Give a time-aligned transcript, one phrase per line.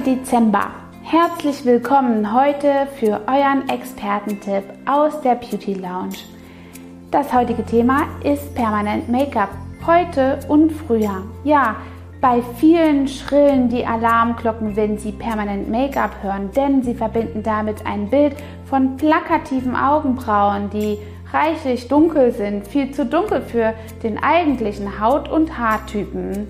[0.00, 0.70] Dezember.
[1.02, 6.16] Herzlich willkommen heute für euren Expertentipp aus der Beauty Lounge.
[7.10, 9.50] Das heutige Thema ist permanent Make-up.
[9.86, 11.22] Heute und früher.
[11.44, 11.76] Ja,
[12.20, 18.08] bei vielen schrillen die Alarmglocken, wenn sie permanent Make-up hören, denn sie verbinden damit ein
[18.08, 20.98] Bild von plakativen Augenbrauen, die
[21.32, 26.48] reichlich dunkel sind, viel zu dunkel für den eigentlichen Haut- und Haartypen.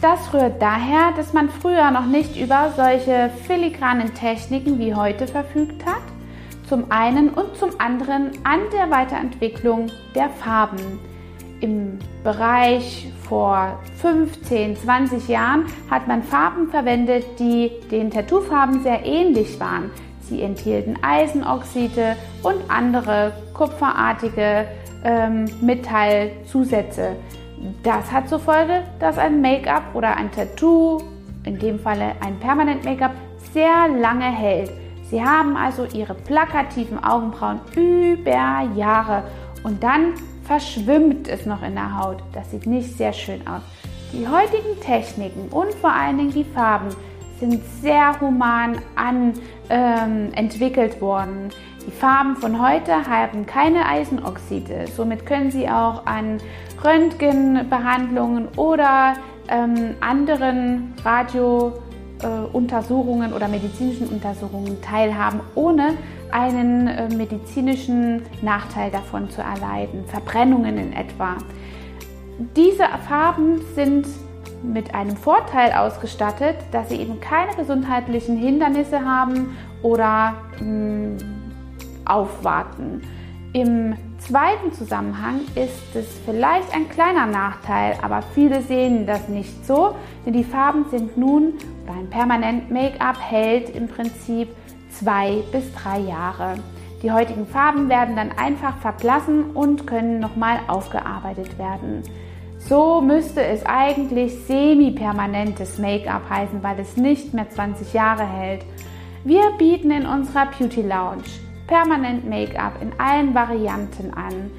[0.00, 5.86] Das rührt daher, dass man früher noch nicht über solche filigranen Techniken wie heute verfügt
[5.86, 6.02] hat.
[6.68, 10.98] Zum einen und zum anderen an der Weiterentwicklung der Farben.
[11.60, 19.58] Im Bereich vor 15, 20 Jahren hat man Farben verwendet, die den Tattoofarben sehr ähnlich
[19.58, 19.90] waren.
[20.28, 24.66] Sie enthielten Eisenoxide und andere kupferartige
[25.04, 27.16] ähm, Metallzusätze.
[27.82, 30.98] Das hat zur Folge, dass ein Make-up oder ein Tattoo,
[31.44, 33.12] in dem Falle ein Permanent Make-up,
[33.52, 34.70] sehr lange hält.
[35.10, 39.22] Sie haben also ihre plakativen Augenbrauen über Jahre
[39.62, 42.18] und dann verschwimmt es noch in der Haut.
[42.32, 43.62] Das sieht nicht sehr schön aus.
[44.12, 46.88] Die heutigen Techniken und vor allen Dingen die Farben
[47.38, 49.34] sind sehr human an,
[49.68, 51.50] ähm, entwickelt worden.
[51.86, 54.84] Die Farben von heute haben keine Eisenoxide.
[54.94, 56.38] Somit können Sie auch an
[56.82, 59.14] Röntgenbehandlungen oder
[59.48, 65.94] ähm, anderen Radiountersuchungen äh, oder medizinischen Untersuchungen teilhaben, ohne
[66.32, 71.36] einen äh, medizinischen Nachteil davon zu erleiden, Verbrennungen in etwa.
[72.56, 74.06] Diese Farben sind
[74.62, 81.16] mit einem Vorteil ausgestattet, dass sie eben keine gesundheitlichen Hindernisse haben oder mh, mm,
[82.04, 83.02] aufwarten.
[83.52, 89.94] Im zweiten Zusammenhang ist es vielleicht ein kleiner Nachteil, aber viele sehen das nicht so,
[90.24, 91.54] denn die Farben sind nun,
[91.86, 94.48] ein permanent Make-up hält im Prinzip
[94.90, 96.54] zwei bis drei Jahre.
[97.02, 102.02] Die heutigen Farben werden dann einfach verblassen und können nochmal aufgearbeitet werden.
[102.68, 108.64] So müsste es eigentlich semi-permanentes Make-up heißen, weil es nicht mehr 20 Jahre hält.
[109.22, 111.22] Wir bieten in unserer Beauty Lounge
[111.68, 114.50] permanent Make-up in allen Varianten an.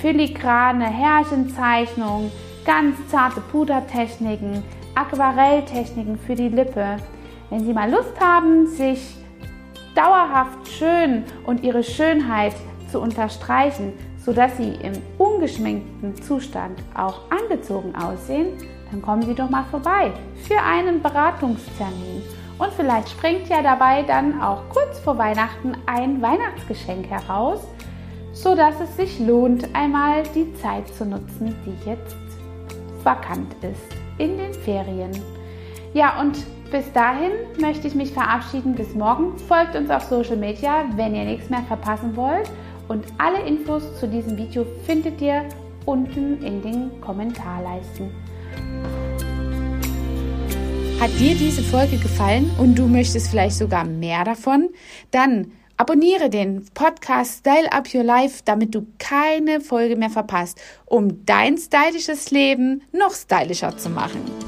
[0.00, 2.32] Filigrane Härchenzeichnungen,
[2.64, 4.64] ganz zarte Pudertechniken,
[4.96, 6.96] Aquarelltechniken für die Lippe.
[7.50, 9.14] Wenn Sie mal Lust haben, sich
[9.94, 12.54] dauerhaft schön und ihre Schönheit
[12.90, 13.92] zu unterstreichen,
[14.28, 18.58] sodass sie im ungeschminkten Zustand auch angezogen aussehen,
[18.90, 20.12] dann kommen Sie doch mal vorbei
[20.46, 22.22] für einen Beratungstermin.
[22.58, 27.66] Und vielleicht springt ja dabei dann auch kurz vor Weihnachten ein Weihnachtsgeschenk heraus,
[28.34, 32.16] sodass es sich lohnt, einmal die Zeit zu nutzen, die jetzt
[33.02, 35.12] vakant ist in den Ferien.
[35.94, 36.36] Ja, und
[36.70, 38.74] bis dahin möchte ich mich verabschieden.
[38.74, 39.38] Bis morgen.
[39.38, 42.50] Folgt uns auf Social Media, wenn ihr nichts mehr verpassen wollt.
[42.88, 45.46] Und alle Infos zu diesem Video findet ihr
[45.84, 48.10] unten in den Kommentarleisten.
[51.00, 54.70] Hat dir diese Folge gefallen und du möchtest vielleicht sogar mehr davon?
[55.12, 61.24] Dann abonniere den Podcast Style Up Your Life, damit du keine Folge mehr verpasst, um
[61.24, 64.47] dein stylisches Leben noch stylischer zu machen.